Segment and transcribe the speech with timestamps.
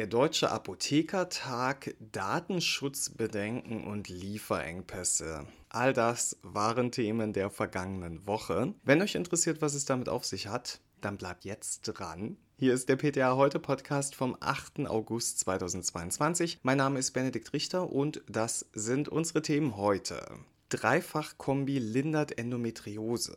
[0.00, 5.46] Der Deutsche Apothekertag, Datenschutzbedenken und Lieferengpässe.
[5.68, 8.72] All das waren Themen der vergangenen Woche.
[8.82, 12.38] Wenn euch interessiert, was es damit auf sich hat, dann bleibt jetzt dran.
[12.56, 14.86] Hier ist der PTA Heute Podcast vom 8.
[14.86, 16.60] August 2022.
[16.62, 20.26] Mein Name ist Benedikt Richter und das sind unsere Themen heute.
[20.70, 23.36] Dreifach-Kombi lindert Endometriose.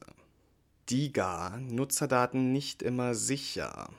[0.90, 3.90] DIGA, Nutzerdaten nicht immer sicher.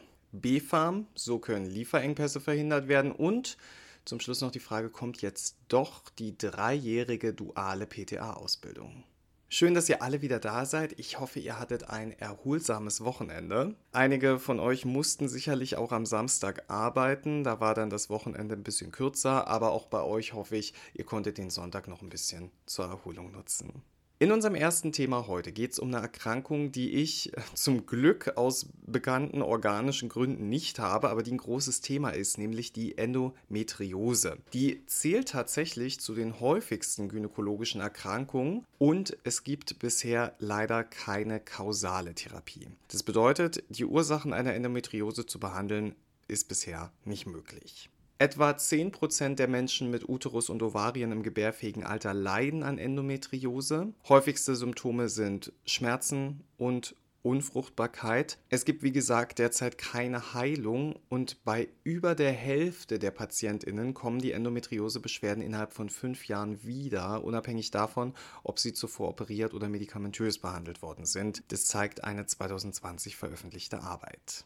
[0.41, 3.57] B-Farm, so können Lieferengpässe verhindert werden und
[4.05, 9.05] zum Schluss noch die Frage, kommt jetzt doch die dreijährige duale PTA-Ausbildung?
[9.49, 10.99] Schön, dass ihr alle wieder da seid.
[10.99, 13.77] Ich hoffe, ihr hattet ein erholsames Wochenende.
[13.93, 17.45] Einige von euch mussten sicherlich auch am Samstag arbeiten.
[17.45, 21.05] Da war dann das Wochenende ein bisschen kürzer, aber auch bei euch hoffe ich, ihr
[21.05, 23.85] konntet den Sonntag noch ein bisschen zur Erholung nutzen.
[24.21, 28.37] In unserem ersten Thema heute geht es um eine Erkrankung, die ich äh, zum Glück
[28.37, 34.39] aus bekannten organischen Gründen nicht habe, aber die ein großes Thema ist, nämlich die Endometriose.
[34.53, 42.15] Die zählt tatsächlich zu den häufigsten gynäkologischen Erkrankungen und es gibt bisher leider keine kausale
[42.15, 42.69] Therapie.
[42.87, 45.97] Das bedeutet, die Ursachen einer Endometriose zu behandeln,
[46.29, 47.91] ist bisher nicht möglich.
[48.19, 53.93] Etwa 10% der Menschen mit Uterus und Ovarien im gebärfähigen Alter leiden an Endometriose.
[54.09, 58.39] Häufigste Symptome sind Schmerzen und Unfruchtbarkeit.
[58.51, 64.21] Es gibt, wie gesagt, derzeit keine Heilung und bei über der Hälfte der PatientInnen kommen
[64.21, 68.13] die Endometriosebeschwerden innerhalb von fünf Jahren wieder, unabhängig davon,
[68.45, 71.43] ob sie zuvor operiert oder medikamentös behandelt worden sind.
[71.49, 74.45] Das zeigt eine 2020 veröffentlichte Arbeit.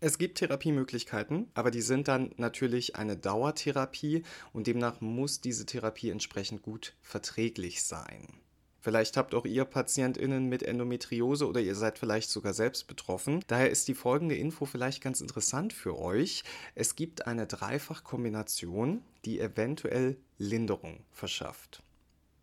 [0.00, 6.10] Es gibt Therapiemöglichkeiten, aber die sind dann natürlich eine Dauertherapie und demnach muss diese Therapie
[6.10, 8.28] entsprechend gut verträglich sein.
[8.80, 13.42] Vielleicht habt auch ihr PatientInnen mit Endometriose oder ihr seid vielleicht sogar selbst betroffen.
[13.48, 16.44] Daher ist die folgende Info vielleicht ganz interessant für euch.
[16.76, 21.82] Es gibt eine Dreifachkombination, die eventuell Linderung verschafft.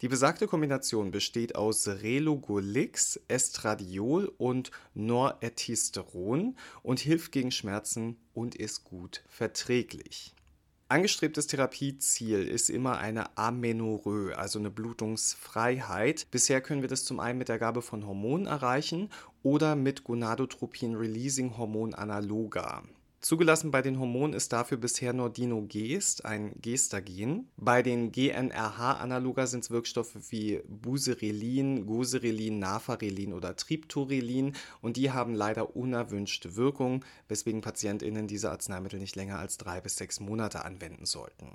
[0.06, 8.84] Die besagte Kombination besteht aus Relugolix, Estradiol und Noretisteron und hilft gegen Schmerzen und ist
[8.84, 10.36] gut verträglich.
[10.90, 16.28] Angestrebtes Therapieziel ist immer eine Amenorrhoe, also eine Blutungsfreiheit.
[16.30, 19.10] Bisher können wir das zum einen mit der Gabe von Hormonen erreichen
[19.42, 22.84] oder mit Gonadotropin-Releasing-Hormon-Analoga.
[23.22, 27.50] Zugelassen bei den Hormonen ist dafür bisher nur Dinogest, ein Gestagen.
[27.58, 35.34] Bei den GNRH-Analoga sind es Wirkstoffe wie Buserelin, Goserelin, Nafarelin oder Triptorelin und die haben
[35.34, 41.06] leider unerwünschte Wirkung, weswegen PatientInnen diese Arzneimittel nicht länger als drei bis sechs Monate anwenden
[41.06, 41.48] sollten.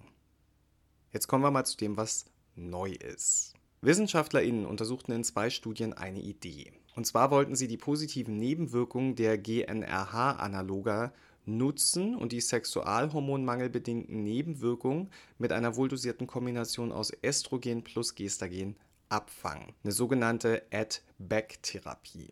[1.12, 2.24] Jetzt kommen wir mal zu dem, was
[2.56, 3.54] neu ist.
[3.82, 6.72] WissenschaftlerInnen untersuchten in zwei Studien eine Idee.
[6.96, 11.12] Und zwar wollten sie die positiven Nebenwirkungen der GNRH-Analoga
[11.46, 18.76] nutzen und die sexualhormonmangelbedingten Nebenwirkungen mit einer wohldosierten Kombination aus Estrogen plus Gestagen
[19.08, 19.72] abfangen.
[19.82, 22.30] Eine sogenannte Add-Back-Therapie.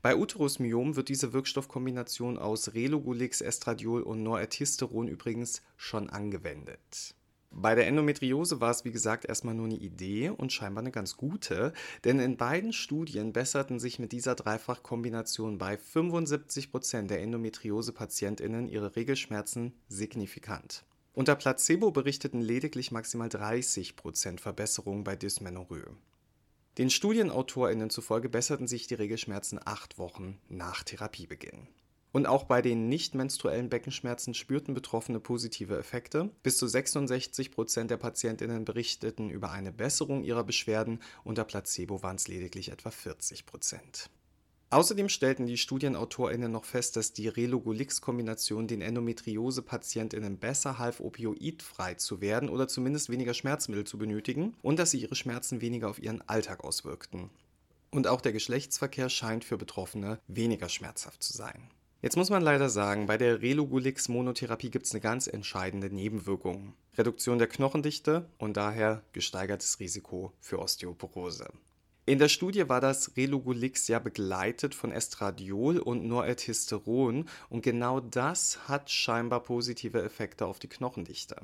[0.00, 7.14] Bei Uterusmyom wird diese Wirkstoffkombination aus Relugolix, Estradiol und Noretisteron übrigens schon angewendet.
[7.60, 11.16] Bei der Endometriose war es wie gesagt erstmal nur eine Idee und scheinbar eine ganz
[11.16, 11.72] gute,
[12.04, 19.72] denn in beiden Studien besserten sich mit dieser Dreifachkombination bei 75% der Endometriose-PatientInnen ihre Regelschmerzen
[19.88, 20.84] signifikant.
[21.14, 25.96] Unter Placebo berichteten lediglich maximal 30% Verbesserung bei Dysmenorrhoe.
[26.78, 31.66] Den StudienautorInnen zufolge besserten sich die Regelschmerzen acht Wochen nach Therapiebeginn.
[32.12, 36.30] Und auch bei den nicht menstruellen Beckenschmerzen spürten Betroffene positive Effekte.
[36.42, 42.16] Bis zu 66 Prozent der Patientinnen berichteten über eine Besserung ihrer Beschwerden, unter Placebo waren
[42.16, 44.10] es lediglich etwa 40 Prozent.
[44.70, 52.20] Außerdem stellten die StudienautorInnen noch fest, dass die Relugolix-Kombination den Endometriose-PatientInnen besser half, opioidfrei zu
[52.20, 56.20] werden oder zumindest weniger Schmerzmittel zu benötigen und dass sie ihre Schmerzen weniger auf ihren
[56.28, 57.30] Alltag auswirkten.
[57.90, 61.70] Und auch der Geschlechtsverkehr scheint für Betroffene weniger schmerzhaft zu sein.
[62.00, 66.74] Jetzt muss man leider sagen, bei der Relugolix-Monotherapie gibt es eine ganz entscheidende Nebenwirkung.
[66.96, 71.48] Reduktion der Knochendichte und daher gesteigertes Risiko für Osteoporose.
[72.06, 78.68] In der Studie war das Relugolix ja begleitet von Estradiol und Noreltestosteron und genau das
[78.68, 81.36] hat scheinbar positive Effekte auf die Knochendichte.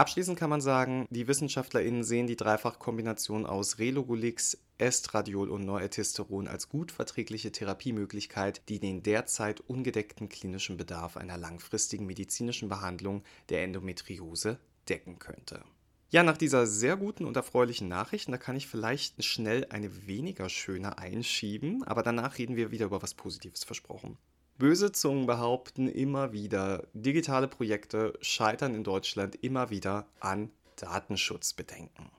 [0.00, 6.70] Abschließend kann man sagen, die WissenschaftlerInnen sehen die Dreifachkombination aus Relugolix, Estradiol und Noreltestosteron als
[6.70, 14.58] gut verträgliche Therapiemöglichkeit, die den derzeit ungedeckten klinischen Bedarf einer langfristigen medizinischen Behandlung der Endometriose
[14.88, 15.64] decken könnte.
[16.08, 20.48] Ja, nach dieser sehr guten und erfreulichen Nachricht, da kann ich vielleicht schnell eine weniger
[20.48, 24.16] schöne einschieben, aber danach reden wir wieder über was Positives versprochen.
[24.60, 32.10] Böse Zungen behaupten immer wieder, digitale Projekte scheitern in Deutschland immer wieder an Datenschutzbedenken.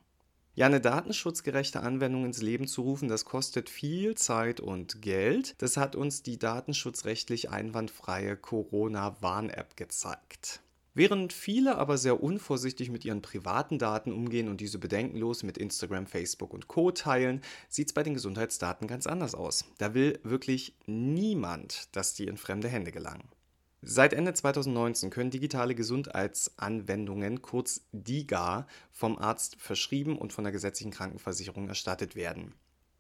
[0.55, 5.53] Ja, eine datenschutzgerechte Anwendung ins Leben zu rufen, das kostet viel Zeit und Geld.
[5.59, 10.61] Das hat uns die datenschutzrechtlich einwandfreie Corona-Warn-App gezeigt.
[10.93, 16.05] Während viele aber sehr unvorsichtig mit ihren privaten Daten umgehen und diese bedenkenlos mit Instagram,
[16.05, 19.63] Facebook und Co teilen, sieht es bei den Gesundheitsdaten ganz anders aus.
[19.77, 23.29] Da will wirklich niemand, dass die in fremde Hände gelangen.
[23.81, 30.91] Seit Ende 2019 können digitale Gesundheitsanwendungen, kurz DIGA, vom Arzt verschrieben und von der gesetzlichen
[30.91, 32.53] Krankenversicherung erstattet werden.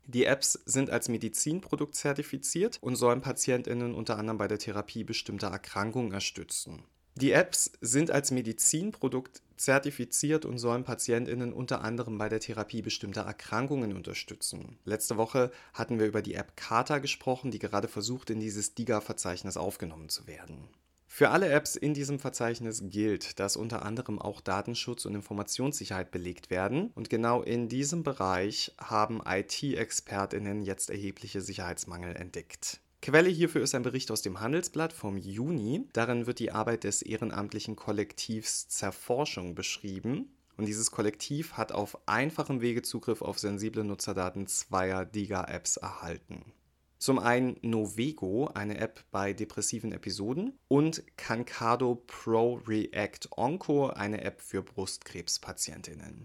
[0.07, 5.49] Die Apps sind als Medizinprodukt zertifiziert und sollen Patientinnen unter anderem bei der Therapie bestimmter
[5.49, 6.83] Erkrankungen unterstützen.
[7.21, 13.21] Die Apps sind als Medizinprodukt zertifiziert und sollen Patientinnen unter anderem bei der Therapie bestimmter
[13.21, 14.79] Erkrankungen unterstützen.
[14.85, 19.55] Letzte Woche hatten wir über die App Kata gesprochen, die gerade versucht, in dieses DIGA-Verzeichnis
[19.55, 20.67] aufgenommen zu werden.
[21.05, 26.49] Für alle Apps in diesem Verzeichnis gilt, dass unter anderem auch Datenschutz und Informationssicherheit belegt
[26.49, 26.89] werden.
[26.95, 32.79] Und genau in diesem Bereich haben IT-Expertinnen jetzt erhebliche Sicherheitsmangel entdeckt.
[33.01, 35.87] Quelle hierfür ist ein Bericht aus dem Handelsblatt vom Juni.
[35.93, 40.31] Darin wird die Arbeit des ehrenamtlichen Kollektivs Zerforschung beschrieben.
[40.55, 46.53] Und dieses Kollektiv hat auf einfachem Wege Zugriff auf sensible Nutzerdaten zweier DIGA-Apps erhalten.
[46.99, 54.39] Zum einen Novego, eine App bei depressiven Episoden, und Kankado Pro React Onco, eine App
[54.39, 56.23] für Brustkrebspatientinnen.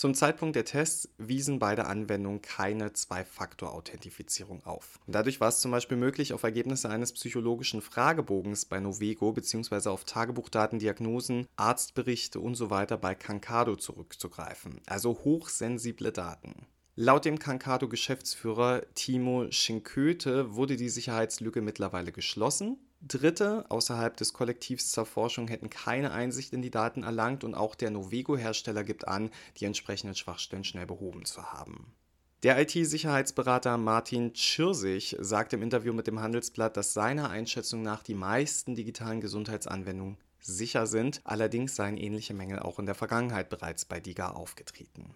[0.00, 4.98] Zum Zeitpunkt der Tests wiesen beide Anwendungen keine Zwei-Faktor-Authentifizierung auf.
[5.06, 9.90] dadurch war es zum Beispiel möglich, auf Ergebnisse eines psychologischen Fragebogens bei Novego bzw.
[9.90, 12.86] auf Tagebuchdaten, Diagnosen, Arztberichte usw.
[12.88, 16.54] So bei Kankado zurückzugreifen, also hochsensible Daten.
[16.96, 25.06] Laut dem Kankado-Geschäftsführer Timo Schinköte wurde die Sicherheitslücke mittlerweile geschlossen Dritte außerhalb des Kollektivs zur
[25.06, 29.64] Forschung hätten keine Einsicht in die Daten erlangt und auch der Novego-Hersteller gibt an, die
[29.64, 31.94] entsprechenden Schwachstellen schnell behoben zu haben.
[32.42, 38.14] Der IT-Sicherheitsberater Martin Tschirsich sagt im Interview mit dem Handelsblatt, dass seiner Einschätzung nach die
[38.14, 44.00] meisten digitalen Gesundheitsanwendungen sicher sind, allerdings seien ähnliche Mängel auch in der Vergangenheit bereits bei
[44.00, 45.14] DIGA aufgetreten.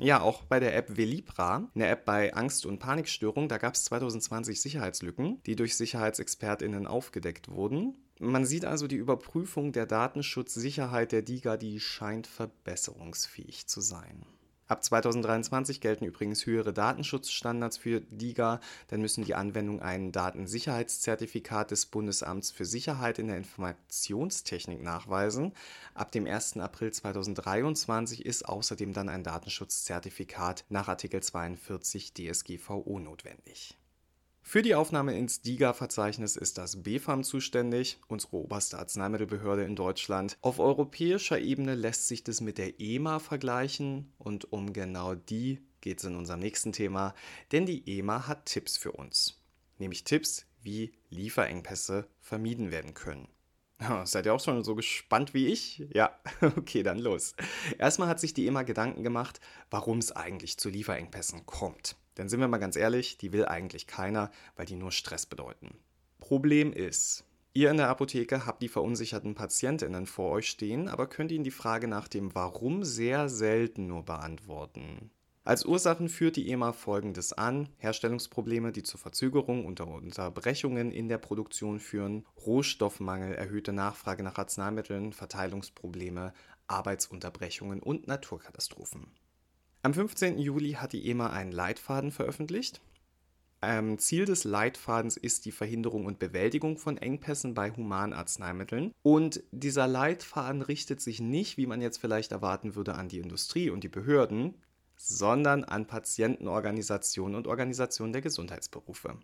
[0.00, 3.84] Ja, auch bei der App Velibra, eine App bei Angst- und Panikstörung, da gab es
[3.84, 7.96] 2020 Sicherheitslücken, die durch SicherheitsexpertInnen aufgedeckt wurden.
[8.20, 14.24] Man sieht also, die Überprüfung der Datenschutzsicherheit der DIGA, die scheint verbesserungsfähig zu sein.
[14.68, 21.86] Ab 2023 gelten übrigens höhere Datenschutzstandards für DIGA, dann müssen die Anwendungen ein Datensicherheitszertifikat des
[21.86, 25.52] Bundesamts für Sicherheit in der Informationstechnik nachweisen.
[25.94, 26.58] Ab dem 1.
[26.58, 33.78] April 2023 ist außerdem dann ein Datenschutzzertifikat nach Artikel 42 DSGVO notwendig.
[34.42, 40.38] Für die Aufnahme ins DIGA-Verzeichnis ist das BfArM zuständig, unsere oberste Arzneimittelbehörde in Deutschland.
[40.40, 45.98] Auf europäischer Ebene lässt sich das mit der EMA vergleichen und um genau die geht
[45.98, 47.14] es in unserem nächsten Thema,
[47.52, 49.40] denn die EMA hat Tipps für uns.
[49.78, 53.28] Nämlich Tipps, wie Lieferengpässe vermieden werden können.
[54.04, 55.84] Seid ihr auch schon so gespannt wie ich?
[55.92, 57.34] Ja, okay, dann los.
[57.78, 59.40] Erstmal hat sich die EMA Gedanken gemacht,
[59.70, 61.96] warum es eigentlich zu Lieferengpässen kommt.
[62.18, 65.78] Denn sind wir mal ganz ehrlich, die will eigentlich keiner, weil die nur Stress bedeuten.
[66.18, 71.32] Problem ist, ihr in der Apotheke habt die verunsicherten Patientinnen vor euch stehen, aber könnt
[71.32, 75.10] ihnen die Frage nach dem Warum sehr selten nur beantworten.
[75.44, 81.16] Als Ursachen führt die EMA folgendes an: Herstellungsprobleme, die zur Verzögerung und Unterbrechungen in der
[81.16, 86.34] Produktion führen, Rohstoffmangel, erhöhte Nachfrage nach Arzneimitteln, Verteilungsprobleme,
[86.66, 89.06] Arbeitsunterbrechungen und Naturkatastrophen.
[89.82, 90.38] Am 15.
[90.38, 92.80] Juli hat die EMA einen Leitfaden veröffentlicht.
[93.62, 98.92] Ähm, Ziel des Leitfadens ist die Verhinderung und Bewältigung von Engpässen bei Humanarzneimitteln.
[99.02, 103.70] Und dieser Leitfaden richtet sich nicht, wie man jetzt vielleicht erwarten würde, an die Industrie
[103.70, 104.54] und die Behörden,
[104.96, 109.16] sondern an Patientenorganisationen und Organisationen der Gesundheitsberufe.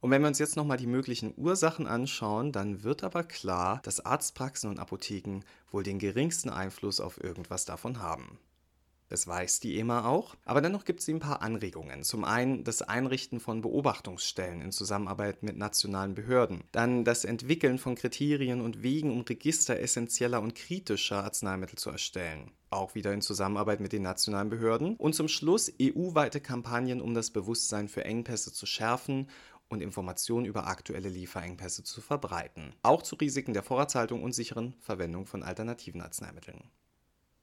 [0.00, 4.04] Und wenn wir uns jetzt nochmal die möglichen Ursachen anschauen, dann wird aber klar, dass
[4.04, 8.38] Arztpraxen und Apotheken wohl den geringsten Einfluss auf irgendwas davon haben.
[9.10, 10.36] Das weiß die EMA auch.
[10.44, 12.04] Aber dennoch gibt sie ein paar Anregungen.
[12.04, 16.62] Zum einen das Einrichten von Beobachtungsstellen in Zusammenarbeit mit nationalen Behörden.
[16.70, 22.52] Dann das Entwickeln von Kriterien und Wegen, um Register essentieller und kritischer Arzneimittel zu erstellen.
[22.70, 24.94] Auch wieder in Zusammenarbeit mit den nationalen Behörden.
[24.94, 29.28] Und zum Schluss EU-weite Kampagnen, um das Bewusstsein für Engpässe zu schärfen
[29.68, 32.74] und Informationen über aktuelle Lieferengpässe zu verbreiten.
[32.82, 36.62] Auch zu Risiken der Vorratshaltung und sicheren Verwendung von alternativen Arzneimitteln.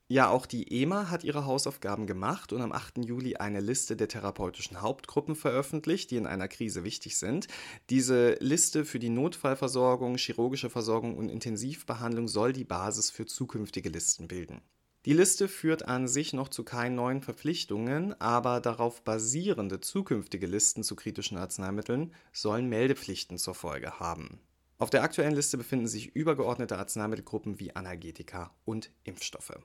[0.09, 2.99] Ja, auch die EMA hat ihre Hausaufgaben gemacht und am 8.
[3.03, 7.47] Juli eine Liste der therapeutischen Hauptgruppen veröffentlicht, die in einer Krise wichtig sind.
[7.89, 14.29] Diese Liste für die Notfallversorgung, chirurgische Versorgung und Intensivbehandlung soll die Basis für zukünftige Listen
[14.29, 14.61] bilden.
[15.03, 20.83] Die Liste führt an sich noch zu keinen neuen Verpflichtungen, aber darauf basierende zukünftige Listen
[20.83, 24.39] zu kritischen Arzneimitteln sollen Meldepflichten zur Folge haben.
[24.77, 29.59] Auf der aktuellen Liste befinden sich übergeordnete Arzneimittelgruppen wie Analgetika und Impfstoffe.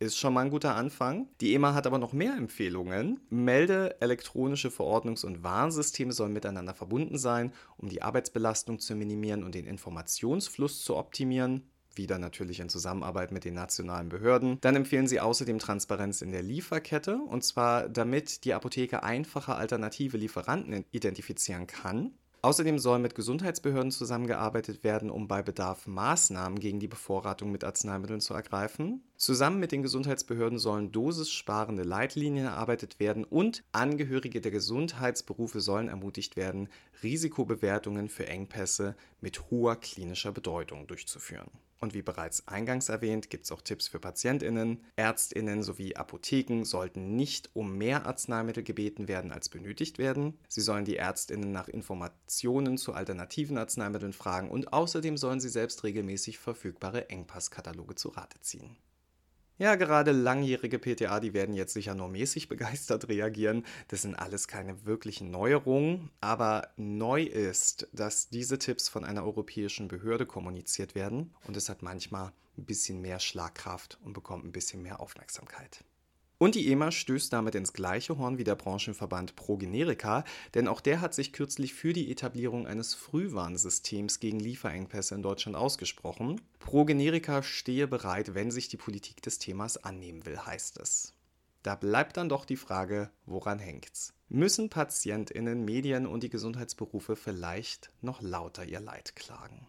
[0.00, 1.26] Ist schon mal ein guter Anfang.
[1.40, 3.18] Die EMA hat aber noch mehr Empfehlungen.
[3.30, 9.56] Melde elektronische Verordnungs- und Warnsysteme sollen miteinander verbunden sein, um die Arbeitsbelastung zu minimieren und
[9.56, 11.68] den Informationsfluss zu optimieren.
[11.96, 14.60] Wieder natürlich in Zusammenarbeit mit den nationalen Behörden.
[14.60, 20.16] Dann empfehlen sie außerdem Transparenz in der Lieferkette und zwar damit die Apotheke einfache alternative
[20.16, 22.12] Lieferanten identifizieren kann.
[22.40, 28.20] Außerdem soll mit Gesundheitsbehörden zusammengearbeitet werden, um bei Bedarf Maßnahmen gegen die Bevorratung mit Arzneimitteln
[28.20, 29.02] zu ergreifen.
[29.20, 36.36] Zusammen mit den Gesundheitsbehörden sollen dosissparende Leitlinien erarbeitet werden und Angehörige der Gesundheitsberufe sollen ermutigt
[36.36, 36.68] werden,
[37.02, 41.50] Risikobewertungen für Engpässe mit hoher klinischer Bedeutung durchzuführen.
[41.80, 44.84] Und wie bereits eingangs erwähnt, gibt es auch Tipps für PatientInnen.
[44.94, 50.38] ÄrztInnen sowie Apotheken sollten nicht um mehr Arzneimittel gebeten werden, als benötigt werden.
[50.46, 55.82] Sie sollen die ÄrztInnen nach Informationen zu alternativen Arzneimitteln fragen und außerdem sollen sie selbst
[55.82, 58.76] regelmäßig verfügbare Engpasskataloge zu Rate ziehen.
[59.58, 63.66] Ja, gerade langjährige PTA, die werden jetzt sicher nur mäßig begeistert reagieren.
[63.88, 66.10] Das sind alles keine wirklichen Neuerungen.
[66.20, 71.34] Aber neu ist, dass diese Tipps von einer europäischen Behörde kommuniziert werden.
[71.46, 75.84] Und es hat manchmal ein bisschen mehr Schlagkraft und bekommt ein bisschen mehr Aufmerksamkeit.
[76.38, 80.22] Und die EMA stößt damit ins gleiche Horn wie der Branchenverband ProGenerica,
[80.54, 85.56] denn auch der hat sich kürzlich für die Etablierung eines Frühwarnsystems gegen Lieferengpässe in Deutschland
[85.56, 86.40] ausgesprochen.
[86.60, 91.12] ProGenerica stehe bereit, wenn sich die Politik des Themas annehmen will, heißt es.
[91.64, 94.14] Da bleibt dann doch die Frage, woran hängt's?
[94.28, 99.66] Müssen PatientInnen, Medien und die Gesundheitsberufe vielleicht noch lauter ihr Leid klagen?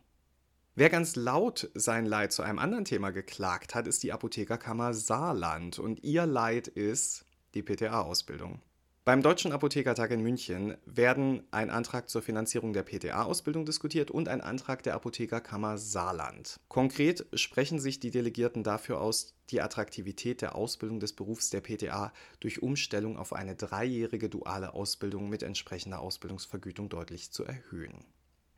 [0.79, 5.77] Wer ganz laut sein Leid zu einem anderen Thema geklagt hat, ist die Apothekerkammer Saarland
[5.77, 8.61] und ihr Leid ist die PTA-Ausbildung.
[9.03, 14.39] Beim Deutschen Apothekertag in München werden ein Antrag zur Finanzierung der PTA-Ausbildung diskutiert und ein
[14.39, 16.61] Antrag der Apothekerkammer Saarland.
[16.69, 22.13] Konkret sprechen sich die Delegierten dafür aus, die Attraktivität der Ausbildung des Berufs der PTA
[22.39, 28.05] durch Umstellung auf eine dreijährige duale Ausbildung mit entsprechender Ausbildungsvergütung deutlich zu erhöhen.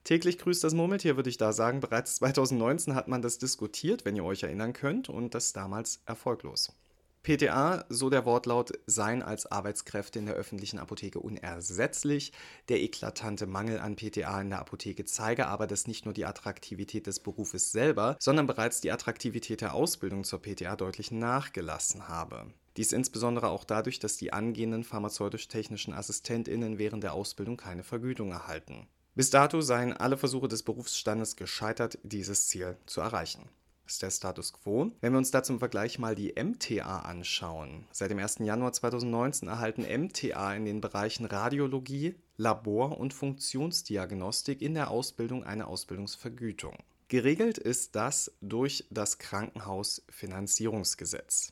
[0.03, 1.79] Täglich grüßt das Murmeltier, würde ich da sagen.
[1.79, 6.74] Bereits 2019 hat man das diskutiert, wenn ihr euch erinnern könnt, und das damals erfolglos.
[7.24, 12.31] PTA, so der Wortlaut, seien als Arbeitskräfte in der öffentlichen Apotheke unersetzlich.
[12.67, 17.05] Der eklatante Mangel an PTA in der Apotheke zeige aber, dass nicht nur die Attraktivität
[17.05, 22.51] des Berufes selber, sondern bereits die Attraktivität der Ausbildung zur PTA deutlich nachgelassen habe.
[22.75, 28.88] Dies insbesondere auch dadurch, dass die angehenden pharmazeutisch-technischen AssistentInnen während der Ausbildung keine Vergütung erhalten.
[29.13, 33.50] Bis dato seien alle Versuche des Berufsstandes gescheitert, dieses Ziel zu erreichen.
[33.84, 34.89] Das ist der Status quo.
[35.01, 37.88] Wenn wir uns da zum Vergleich mal die MTA anschauen.
[37.91, 38.38] Seit dem 1.
[38.39, 45.68] Januar 2019 erhalten MTA in den Bereichen Radiologie, Labor und Funktionsdiagnostik in der Ausbildung eine
[45.68, 46.77] Ausbildungsvergütung.
[47.10, 51.51] Geregelt ist das durch das Krankenhausfinanzierungsgesetz.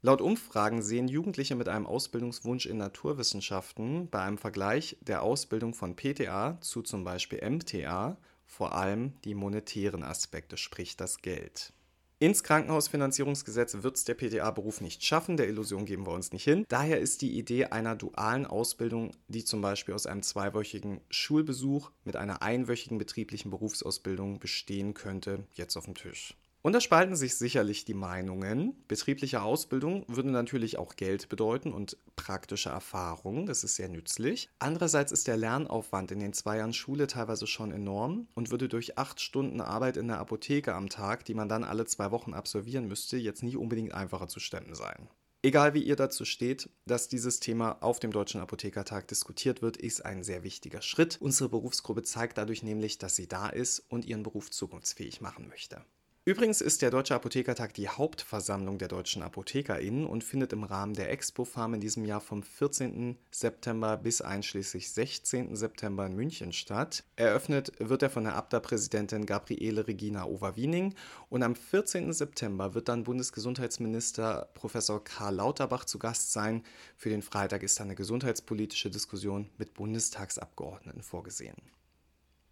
[0.00, 5.96] Laut Umfragen sehen Jugendliche mit einem Ausbildungswunsch in Naturwissenschaften bei einem Vergleich der Ausbildung von
[5.96, 11.72] PTA zu zum Beispiel MTA vor allem die monetären Aspekte, sprich das Geld.
[12.20, 16.64] Ins Krankenhausfinanzierungsgesetz wird es der PTA-Beruf nicht schaffen, der Illusion geben wir uns nicht hin.
[16.68, 22.16] Daher ist die Idee einer dualen Ausbildung, die zum Beispiel aus einem zweiwöchigen Schulbesuch mit
[22.16, 26.36] einer einwöchigen betrieblichen Berufsausbildung bestehen könnte, jetzt auf dem Tisch.
[26.68, 28.76] Und da spalten sich sicherlich die Meinungen.
[28.88, 34.50] Betriebliche Ausbildung würde natürlich auch Geld bedeuten und praktische Erfahrung, das ist sehr nützlich.
[34.58, 38.98] Andererseits ist der Lernaufwand in den zwei Jahren Schule teilweise schon enorm und würde durch
[38.98, 42.86] acht Stunden Arbeit in der Apotheke am Tag, die man dann alle zwei Wochen absolvieren
[42.86, 45.08] müsste, jetzt nicht unbedingt einfacher zu stemmen sein.
[45.40, 50.04] Egal wie ihr dazu steht, dass dieses Thema auf dem Deutschen Apothekertag diskutiert wird, ist
[50.04, 51.16] ein sehr wichtiger Schritt.
[51.18, 55.82] Unsere Berufsgruppe zeigt dadurch nämlich, dass sie da ist und ihren Beruf zukunftsfähig machen möchte.
[56.28, 61.10] Übrigens ist der Deutsche Apothekertag die Hauptversammlung der deutschen ApothekerInnen und findet im Rahmen der
[61.10, 63.16] Expo Farm in diesem Jahr vom 14.
[63.30, 65.56] September bis einschließlich 16.
[65.56, 67.02] September in München statt.
[67.16, 70.94] Eröffnet wird er von der Abda-Präsidentin Gabriele Regina Overwiening
[71.30, 72.12] und am 14.
[72.12, 76.62] September wird dann Bundesgesundheitsminister Professor Karl Lauterbach zu Gast sein.
[76.98, 81.56] Für den Freitag ist dann eine gesundheitspolitische Diskussion mit Bundestagsabgeordneten vorgesehen.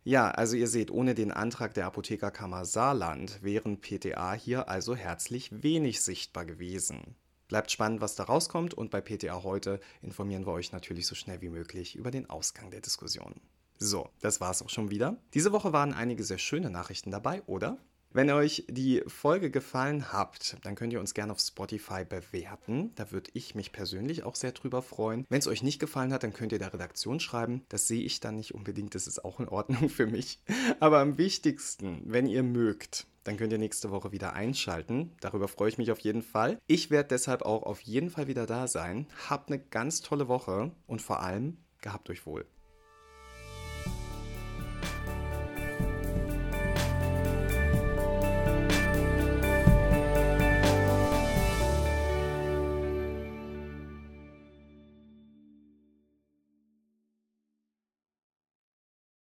[0.07, 5.65] Ja, also ihr seht, ohne den Antrag der Apothekerkammer Saarland wären PTA hier also herzlich
[5.65, 7.17] wenig sichtbar gewesen.
[7.49, 11.41] Bleibt spannend, was da rauskommt und bei PTA heute informieren wir euch natürlich so schnell
[11.43, 13.41] wie möglich über den Ausgang der Diskussion.
[13.79, 15.17] So, das war's auch schon wieder.
[15.35, 17.77] Diese Woche waren einige sehr schöne Nachrichten dabei, oder?
[18.17, 22.93] Wenn euch die Folge gefallen habt, dann könnt ihr uns gerne auf Spotify bewerten.
[22.95, 25.27] Da würde ich mich persönlich auch sehr drüber freuen.
[25.29, 27.61] Wenn es euch nicht gefallen hat, dann könnt ihr der Redaktion schreiben.
[27.69, 30.41] Das sehe ich dann nicht unbedingt, das ist auch in Ordnung für mich.
[30.81, 35.13] Aber am wichtigsten, wenn ihr mögt, dann könnt ihr nächste Woche wieder einschalten.
[35.21, 36.59] Darüber freue ich mich auf jeden Fall.
[36.69, 39.09] Ich werde deshalb auch auf jeden Fall wieder da sein.
[39.29, 42.47] Habt eine ganz tolle Woche und vor allem gehabt euch wohl.